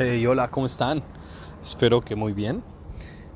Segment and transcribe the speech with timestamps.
[0.00, 1.02] Hola, ¿cómo están?
[1.60, 2.62] Espero que muy bien.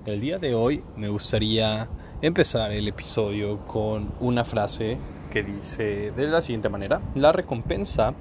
[0.06, 1.88] El día de hoy me gustaría
[2.20, 4.96] empezar el episodio con una frase
[5.32, 8.14] que dice de la siguiente manera, la recompensa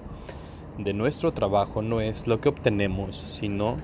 [0.80, 3.78] de nuestro trabajo no es lo que obtenemos, sino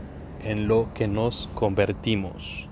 [0.43, 2.67] en lo que nos convertimos.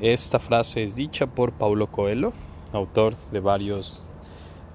[0.00, 2.32] Esta frase es dicha por Paulo Coelho,
[2.72, 4.02] autor de varios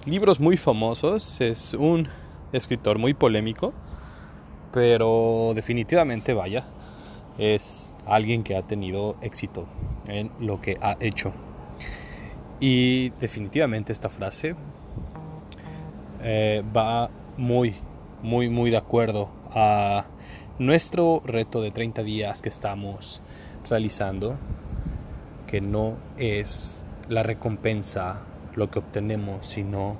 [0.05, 2.07] libros muy famosos, es un
[2.53, 3.73] escritor muy polémico,
[4.73, 6.65] pero definitivamente vaya,
[7.37, 9.65] es alguien que ha tenido éxito
[10.07, 11.33] en lo que ha hecho.
[12.59, 14.55] Y definitivamente esta frase
[16.21, 17.75] eh, va muy,
[18.21, 20.05] muy, muy de acuerdo a
[20.59, 23.21] nuestro reto de 30 días que estamos
[23.69, 24.35] realizando,
[25.47, 28.21] que no es la recompensa
[28.55, 29.95] lo que obtenemos, sino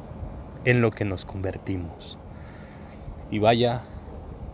[0.66, 2.18] en lo que nos convertimos.
[3.32, 3.82] Y vaya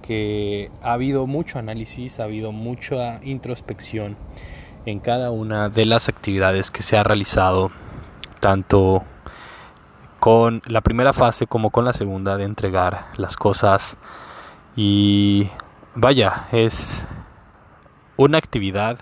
[0.08, 4.16] que ha habido mucho análisis, ha habido mucha introspección
[4.86, 7.72] en cada una de las actividades que se ha realizado,
[8.40, 9.04] tanto
[10.22, 13.98] con la primera fase como con la segunda de entregar las cosas.
[14.78, 15.50] Y
[15.94, 17.06] vaya, es
[18.16, 19.00] una actividad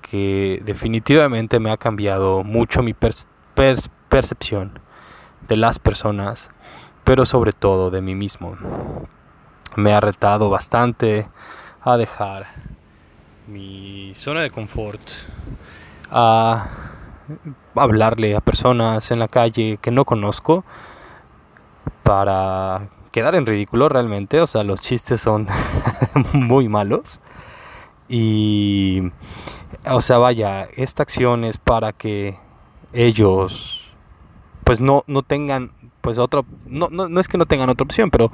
[0.00, 4.78] que definitivamente me ha cambiado mucho mi percepción
[5.46, 6.48] de las personas,
[7.04, 8.56] pero sobre todo de mí mismo.
[9.76, 11.26] Me ha retado bastante
[11.82, 12.46] a dejar
[13.46, 15.00] mi zona de confort,
[16.10, 16.68] a
[17.74, 20.64] hablarle a personas en la calle que no conozco
[22.02, 25.46] para quedar en ridículo realmente, o sea, los chistes son
[26.32, 27.20] muy malos.
[28.08, 29.02] Y
[29.88, 32.36] o sea, vaya, esta acción es para que
[32.92, 33.79] ellos
[34.70, 38.30] pues no, no tengan pues otra no, no, es que no tengan otra opción pero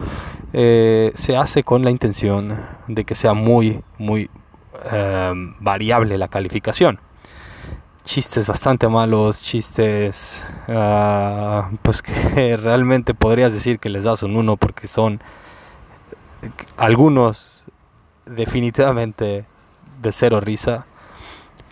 [0.53, 4.29] eh, se hace con la intención de que sea muy muy
[4.93, 7.01] em, variable la calificación.
[8.05, 14.59] Chistes bastante malos chistes ah, pues que realmente podrías decir que les das un uno
[14.59, 15.23] porque son
[16.77, 17.65] algunos
[18.27, 19.47] definitivamente
[20.03, 20.85] de cero risa.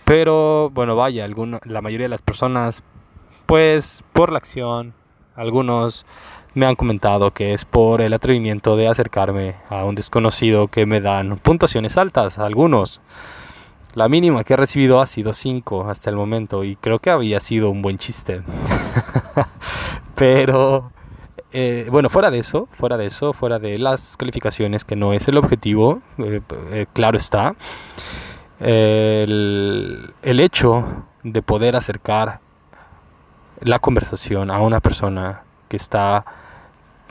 [0.06, 1.28] Pero bueno vaya
[1.65, 2.83] la mayoría de las personas
[3.47, 4.94] pues por la acción,
[5.37, 6.06] algunos
[6.55, 11.00] me han comentado que es por el atrevimiento de acercarme a un desconocido que me
[11.00, 13.00] dan puntuaciones altas, algunos.
[13.94, 17.41] La mínima que he recibido ha sido 5 hasta el momento y creo que había
[17.41, 18.43] sido un buen chiste.
[20.16, 20.91] Pero
[21.53, 25.28] eh, bueno, fuera de eso, fuera de eso, fuera de las calificaciones que no es
[25.28, 26.41] el objetivo, eh,
[26.72, 27.54] eh, claro está,
[28.59, 32.41] el, el hecho de poder acercar
[33.60, 36.25] la conversación a una persona que está,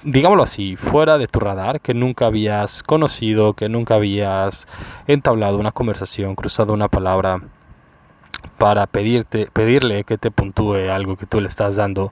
[0.04, 4.68] digámoslo así, fuera de tu radar, que nunca habías conocido, que nunca habías
[5.08, 7.42] entablado una conversación, cruzado una palabra
[8.58, 12.12] para pedirte, pedirle que te puntúe algo que tú le estás dando,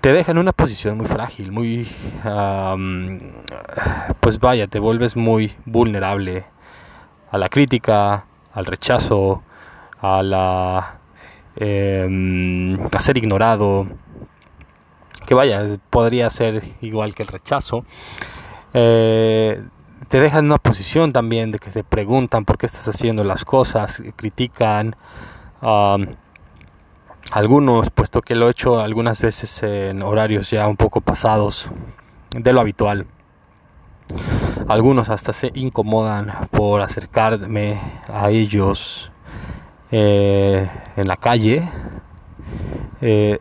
[0.00, 1.88] te deja en una posición muy frágil, muy,
[4.20, 6.44] pues vaya, te vuelves muy vulnerable
[7.30, 9.42] a la crítica, al rechazo,
[10.00, 10.97] a la
[11.56, 13.86] eh, a ser ignorado,
[15.26, 17.84] que vaya, podría ser igual que el rechazo.
[18.74, 19.62] Eh,
[20.08, 23.44] te dejan en una posición también de que te preguntan por qué estás haciendo las
[23.44, 24.96] cosas, critican.
[27.30, 31.70] algunos, puesto que lo he hecho algunas veces en horarios ya un poco pasados
[32.30, 33.06] de lo habitual.
[34.68, 39.10] Algunos hasta se incomodan por acercarme a ellos
[39.90, 41.68] eh, en la calle.
[43.00, 43.38] Eh,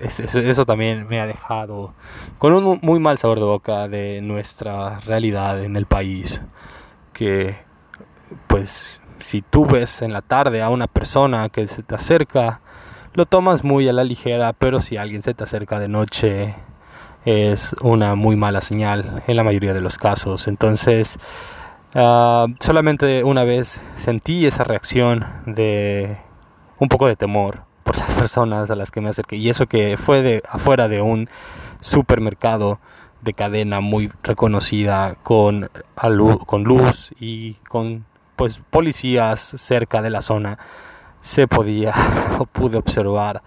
[0.00, 1.94] eso, también me ha dejado
[2.38, 6.42] con un muy mal sabor de boca de nuestra realidad en el país.
[7.12, 7.56] Que,
[8.46, 12.60] pues, si tú ves en la tarde a una persona que se te acerca,
[13.14, 16.54] lo tomas muy a la ligera, pero si alguien se te acerca de noche,
[17.24, 20.46] es una muy mala señal en la mayoría de los casos.
[20.48, 21.18] Entonces,
[21.94, 26.18] Ah, solamente una vez sentí esa reacción de
[26.78, 29.36] un poco de temor por las personas a las que me acerqué.
[29.36, 31.28] Y eso que fue de afuera de un
[31.80, 32.80] supermercado
[33.22, 35.70] de cadena muy reconocida con,
[36.46, 38.04] con luz y con
[38.36, 40.58] pues policías cerca de la zona
[41.22, 41.94] se podía
[42.38, 43.42] o pude observar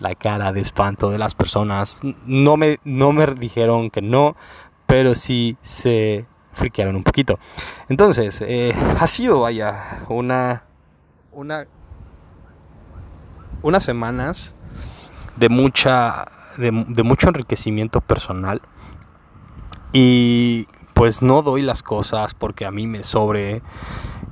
[0.00, 2.00] la cara de espanto de las personas.
[2.24, 4.36] No me no me dijeron que no
[4.86, 6.26] pero sí se
[6.60, 7.38] friquearon un poquito.
[7.88, 10.62] Entonces, eh, ha sido, vaya, una,
[11.32, 11.66] una,
[13.62, 14.54] unas semanas
[15.36, 16.26] de mucha,
[16.56, 18.60] de, mucho enriquecimiento personal
[19.92, 23.62] y pues no doy las cosas porque a mí me sobre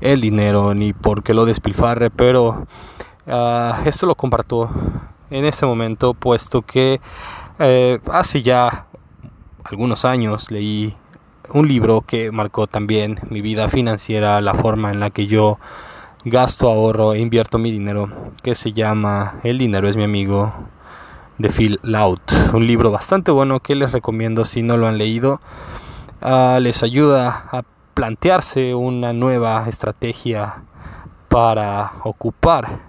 [0.01, 2.67] el dinero ni porque lo despilfarre, pero
[3.27, 4.71] uh, esto lo comparto
[5.31, 7.01] en este momento puesto que
[7.59, 8.87] eh, hace ya
[9.65, 10.95] algunos años leí
[11.53, 15.59] un libro que marcó también mi vida financiera, la forma en la que yo
[16.25, 18.11] gasto, ahorro e invierto mi dinero,
[18.43, 20.53] que se llama El dinero es mi amigo
[21.39, 22.21] de Phil Loud.
[22.53, 25.41] Un libro bastante bueno que les recomiendo si no lo han leído.
[26.21, 27.63] Uh, les ayuda a
[27.95, 30.63] plantearse una nueva estrategia
[31.29, 32.81] para ocupar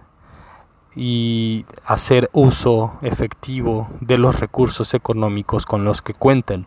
[0.96, 6.66] y hacer uso efectivo de los recursos económicos con los que cuenten,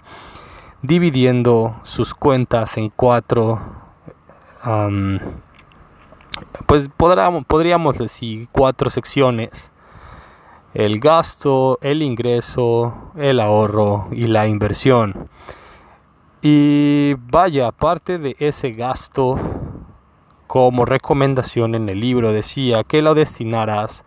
[0.82, 3.61] dividiendo sus cuentas en cuatro,
[6.67, 9.70] pues podríamos, podríamos decir cuatro secciones,
[10.75, 15.29] el gasto, el ingreso, el ahorro y la inversión.
[16.40, 19.38] Y vaya, aparte de ese gasto,
[20.49, 24.05] como recomendación en el libro decía que lo destinaras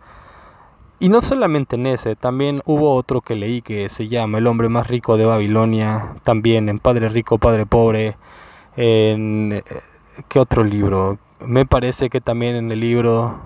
[0.98, 4.68] y no solamente en ese, también hubo otro que leí que se llama El hombre
[4.68, 8.16] más rico de Babilonia, también en Padre Rico, Padre Pobre,
[8.76, 9.52] en...
[9.52, 9.62] Eh,
[10.28, 11.18] ¿Qué otro libro?
[11.40, 13.38] Me parece que también en el libro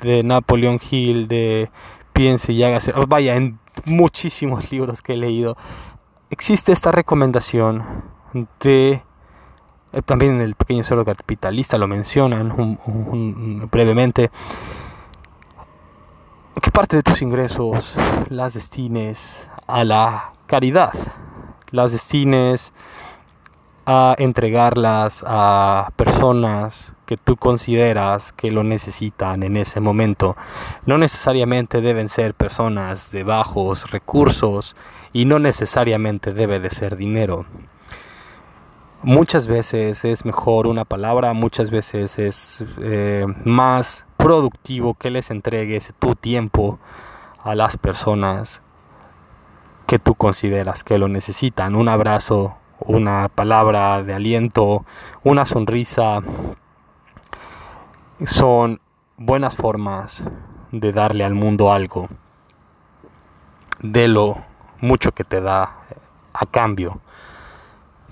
[0.00, 1.70] de Napoleón Hill, de
[2.12, 5.56] Piense y hágase, oh, vaya, en muchísimos libros que he leído,
[6.30, 7.84] existe esta recomendación
[8.60, 9.02] de
[9.92, 12.78] eh, también en el pequeño cerdo capitalista lo mencionan
[13.70, 14.30] brevemente
[16.60, 17.96] que parte de tus ingresos
[18.28, 20.92] las destines a la caridad,
[21.70, 22.72] las destines
[23.86, 30.36] a entregarlas a personas que tú consideras que lo necesitan en ese momento.
[30.86, 34.74] No necesariamente deben ser personas de bajos recursos
[35.12, 37.44] y no necesariamente debe de ser dinero.
[39.02, 45.92] Muchas veces es mejor una palabra, muchas veces es eh, más productivo que les entregues
[45.98, 46.78] tu tiempo
[47.42, 48.62] a las personas
[49.86, 51.76] que tú consideras que lo necesitan.
[51.76, 54.86] Un abrazo, una palabra de aliento,
[55.24, 56.22] una sonrisa
[58.24, 58.80] son
[59.18, 60.24] buenas formas
[60.72, 62.08] de darle al mundo algo
[63.80, 64.38] de lo
[64.80, 65.80] mucho que te da
[66.32, 66.98] a cambio.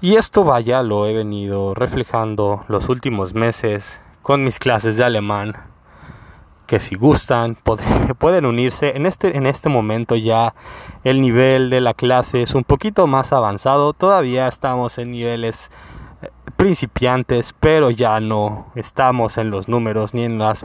[0.02, 5.71] Y esto vaya, lo he venido reflejando los últimos meses con mis clases de alemán
[6.72, 7.54] que si gustan
[8.18, 8.96] pueden unirse.
[8.96, 10.54] En este, en este momento ya
[11.04, 13.92] el nivel de la clase es un poquito más avanzado.
[13.92, 15.70] Todavía estamos en niveles
[16.22, 20.64] eh, principiantes, pero ya no estamos en los números ni en las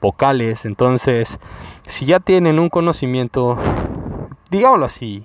[0.00, 0.64] vocales.
[0.66, 1.40] Entonces,
[1.80, 3.58] si ya tienen un conocimiento,
[4.52, 5.24] digámoslo así,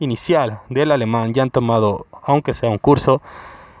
[0.00, 3.22] inicial del alemán, ya han tomado, aunque sea un curso,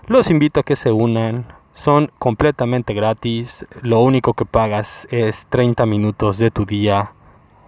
[0.06, 5.86] los invito a que se unan son completamente gratis, lo único que pagas es 30
[5.86, 7.12] minutos de tu día,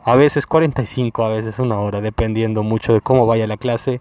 [0.05, 4.01] a veces 45, a veces una hora, dependiendo mucho de cómo vaya la clase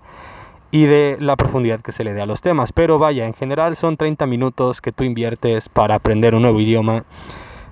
[0.71, 2.71] y de la profundidad que se le dé a los temas.
[2.71, 7.03] Pero vaya, en general son 30 minutos que tú inviertes para aprender un nuevo idioma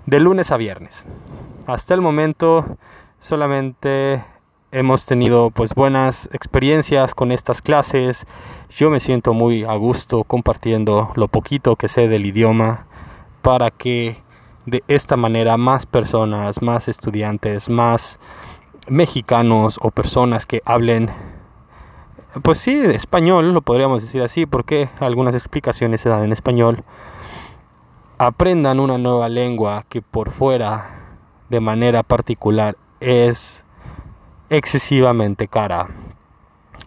[0.06, 1.06] de lunes a viernes.
[1.66, 2.78] Hasta el momento
[3.18, 4.24] solamente
[4.72, 8.28] hemos tenido pues buenas experiencias con estas clases.
[8.70, 12.86] Yo me siento muy a gusto compartiendo lo poquito que sé del idioma
[13.42, 14.22] para que
[14.66, 18.20] de esta manera más personas, más estudiantes, más
[18.88, 21.10] mexicanos o personas que hablen
[22.44, 26.84] pues sí, español, lo podríamos decir así, porque algunas explicaciones se dan en español.
[28.20, 31.16] Aprendan una nueva lengua que por fuera,
[31.50, 33.66] de manera particular, es
[34.50, 35.88] excesivamente cara.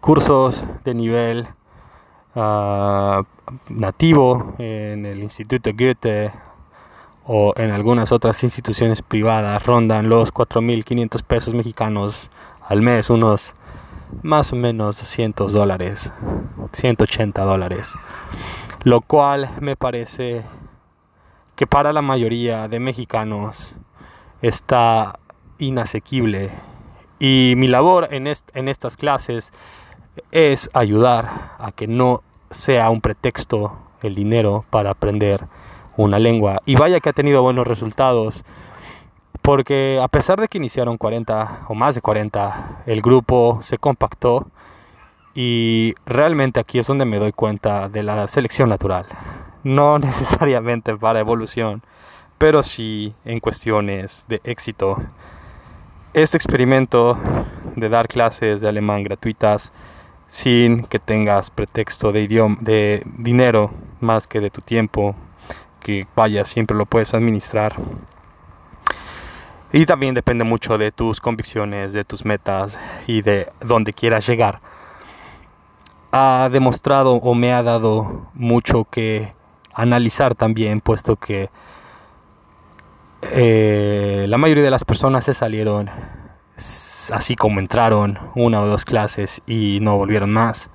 [0.01, 1.49] Cursos de nivel
[2.35, 3.23] ah,
[3.69, 6.33] nativo en el Instituto Goethe
[7.25, 12.29] o en algunas otras instituciones privadas rondan los 4.500 pesos mexicanos
[12.67, 13.55] al mes, unos
[14.23, 16.13] más o menos 200 dólares,
[16.73, 17.95] 180 dólares,
[18.83, 20.43] lo cual me parece
[21.55, 23.75] que para la mayoría de mexicanos
[24.41, 25.19] está
[25.59, 26.51] inasequible
[27.23, 29.53] y mi labor en, en estas clases
[30.33, 35.45] es ayudar a que no sea un pretexto el dinero para aprender
[35.97, 36.63] una lengua.
[36.67, 38.43] Y vaya que ha tenido buenos resultados,
[39.41, 44.49] porque a pesar de que iniciaron 40 o más de 40, el grupo se compactó
[45.33, 49.07] y realmente aquí es donde me doy cuenta de la selección natural.
[49.63, 51.85] No necesariamente para evolución,
[52.37, 54.97] pero sí en cuestiones de éxito
[56.15, 57.19] este experimento
[57.75, 59.73] de dar clases de alemán gratuitas
[60.27, 65.15] sin que tengas pretexto de idioma, de dinero más que de tu tiempo,
[65.81, 67.77] que vaya, siempre lo puedes administrar.
[69.73, 74.61] Y también depende mucho de tus convicciones, de tus metas y de dónde quieras llegar.
[76.11, 79.33] Ha demostrado o me ha dado mucho que
[79.73, 81.49] analizar también, puesto que
[83.23, 85.91] eh, la mayoría de las personas se salieron
[87.11, 90.71] así como entraron una o dos clases y no volvieron más.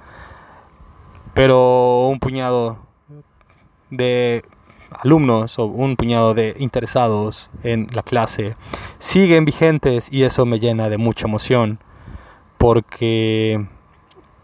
[1.34, 2.80] Pero un puñado
[3.90, 4.44] de
[4.92, 8.56] alumnos o un puñado de interesados en la clase
[9.00, 11.80] siguen vigentes y eso me llena de mucha emoción
[12.58, 13.66] porque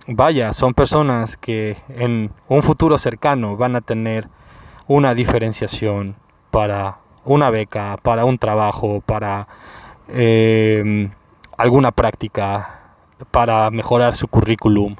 [0.07, 4.27] vaya, son personas que en un futuro cercano van a tener
[4.88, 6.15] una diferenciación
[6.51, 9.48] para una beca, para un trabajo, para
[10.08, 11.10] eh,
[11.58, 12.82] alguna práctica,
[13.32, 14.96] para mejorar su currículum.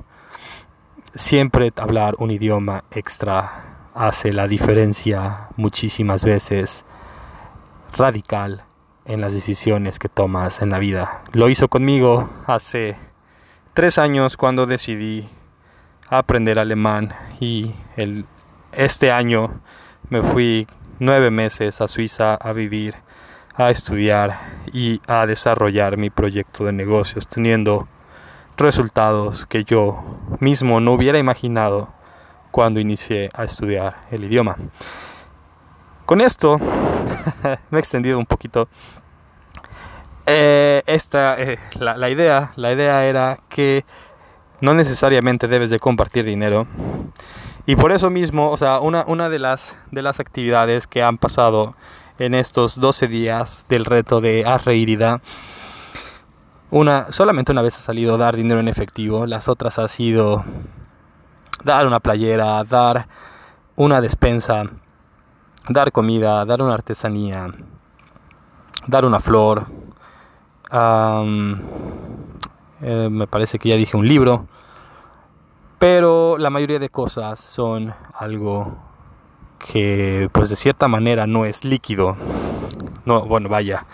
[1.16, 6.86] Siempre hablar un idioma extra hace la diferencia muchísimas veces
[7.96, 8.64] radical
[9.06, 11.24] en las decisiones que tomas en la vida.
[11.34, 12.96] Lo hizo conmigo hace
[13.74, 15.30] tres años cuando decidí
[16.10, 18.26] aprender alemán y el,
[18.72, 19.62] este año
[20.10, 20.68] me fui
[21.04, 22.96] nueve meses a Suiza a vivir,
[23.56, 24.40] a estudiar
[24.72, 27.88] y a desarrollar mi proyecto de negocios teniendo
[28.58, 30.04] resultados que yo
[30.40, 31.90] mismo no hubiera imaginado
[32.52, 34.56] cuando inicié a estudiar el idioma.
[36.06, 36.58] Con esto
[37.70, 38.70] me he extendido un poquito.
[40.26, 43.84] Eh, esta, eh, la, idea, la idea era que
[44.64, 46.66] no necesariamente debes de compartir dinero.
[47.66, 51.18] Y por eso mismo, o sea, una, una de, las, de las actividades que han
[51.18, 51.76] pasado
[52.18, 55.20] en estos 12 días del reto de Arreirida,
[56.72, 60.46] una, solamente una vez ha salido dar dinero en efectivo, las otras ha sido
[61.66, 63.10] dar una playera, dar
[63.76, 64.64] una despensa,
[65.68, 67.48] dar comida, dar una artesanía,
[68.88, 69.66] dar una flor.
[72.82, 74.48] Eh, me parece que ya dije un libro.
[75.84, 78.74] Pero la mayoría de cosas son algo
[79.60, 82.16] que pues de cierta manera no es líquido.
[83.04, 83.86] No, bueno, vaya.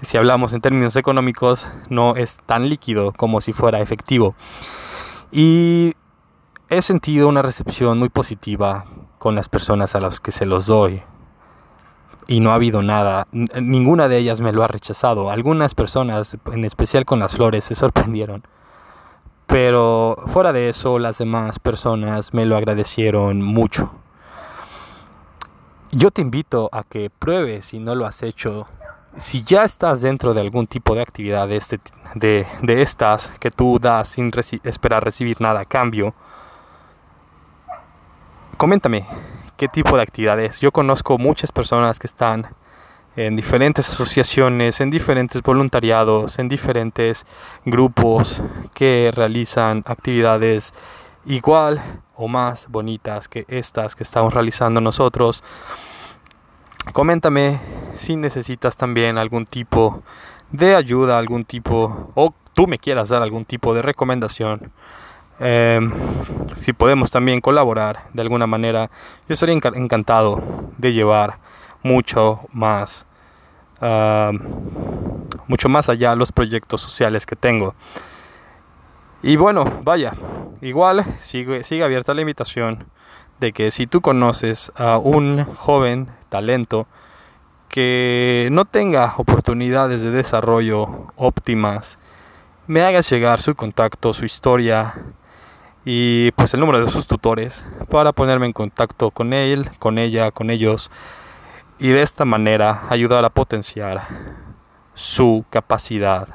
[0.00, 4.34] Si hablamos en términos económicos, no es tan líquido como si fuera efectivo.
[5.30, 5.92] Y
[6.70, 8.86] he sentido una recepción muy positiva
[9.18, 11.02] con las personas a las que se los doy.
[12.28, 15.30] Y no ha habido nada, ninguna de ellas me lo ha rechazado.
[15.30, 18.42] Algunas personas, en especial con las flores, se sorprendieron.
[19.46, 23.92] Pero fuera de eso, las demás personas me lo agradecieron mucho.
[25.92, 28.66] Yo te invito a que pruebes si no lo has hecho.
[29.18, 31.80] Si ya estás dentro de algún tipo de actividad de, este,
[32.14, 34.30] de, de estas que tú das sin
[34.64, 36.12] esperar recibir nada a cambio,
[38.56, 39.06] coméntame
[39.56, 40.60] qué tipo de actividades.
[40.60, 42.48] Yo conozco muchas personas que están
[43.16, 47.26] en diferentes asociaciones, en diferentes voluntariados, en diferentes
[47.64, 48.42] grupos
[48.74, 50.74] que realizan actividades
[51.24, 51.80] igual
[52.14, 55.42] o más bonitas que estas que estamos realizando nosotros.
[56.92, 57.58] Coméntame
[57.96, 60.02] si necesitas también algún tipo
[60.52, 64.72] de ayuda, algún tipo, o tú me quieras dar algún tipo de recomendación
[65.38, 65.92] Em,
[66.60, 68.90] si podemos también colaborar de alguna manera,
[69.28, 70.42] yo estaría encantado
[70.78, 71.38] de llevar
[71.82, 73.06] mucho más,
[75.46, 77.74] mucho más allá los proyectos sociales que tengo.
[79.22, 80.12] Y bueno, vaya,
[80.60, 82.86] igual sigue, sigue abierta la invitación
[83.40, 86.86] de que si tú conoces a un joven talento
[87.68, 91.98] que no tenga oportunidades de desarrollo óptimas,
[92.66, 94.94] me hagas llegar su contacto, su historia,
[95.88, 100.32] y pues el número de sus tutores para ponerme en contacto con él, con ella,
[100.32, 100.90] con ellos
[101.78, 104.02] y de esta manera ayudar a potenciar
[104.94, 106.28] su capacidad,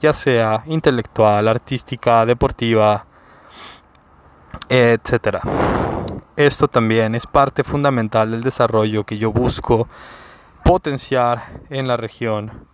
[0.00, 3.06] ya sea intelectual, artística, deportiva,
[4.68, 5.40] etcétera.
[6.36, 9.88] Esto también es parte fundamental del desarrollo que yo busco
[10.64, 12.66] potenciar en la región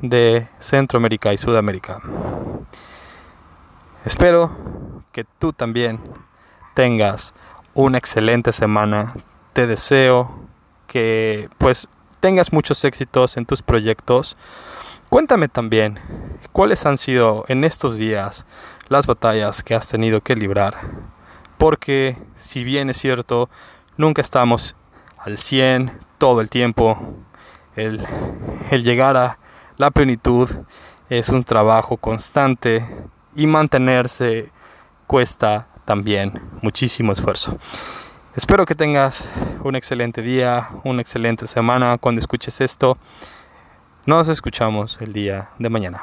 [0.00, 2.00] de Centroamérica y Sudamérica.
[4.04, 4.50] Espero
[5.12, 6.00] que tú también
[6.74, 7.34] tengas
[7.74, 9.14] una excelente semana.
[9.52, 10.49] Te deseo
[10.90, 14.36] que pues tengas muchos éxitos en tus proyectos.
[15.08, 16.00] Cuéntame también
[16.50, 18.44] cuáles han sido en estos días
[18.88, 20.80] las batallas que has tenido que librar.
[21.58, 23.48] Porque si bien es cierto,
[23.96, 24.74] nunca estamos
[25.16, 26.98] al 100 todo el tiempo.
[27.76, 28.04] El,
[28.72, 29.38] el llegar a
[29.76, 30.50] la plenitud
[31.08, 32.84] es un trabajo constante
[33.36, 34.50] y mantenerse
[35.06, 37.58] cuesta también muchísimo esfuerzo.
[38.36, 39.24] Espero que tengas
[39.64, 42.96] un excelente día, una excelente semana cuando escuches esto.
[44.06, 46.00] Nos escuchamos el día de mañana.